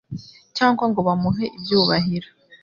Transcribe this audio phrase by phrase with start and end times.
[0.57, 2.29] cyangwa ngo bamuhe ibyubahiro.